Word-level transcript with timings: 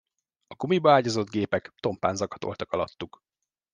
A 0.47 0.55
gumiba 0.55 0.91
ágyazott 0.93 1.29
gépek 1.29 1.73
tompán 1.79 2.15
zakatoltak 2.15 2.71
alattuk. 2.71 3.21